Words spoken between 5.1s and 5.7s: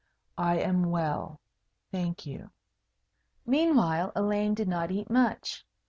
much.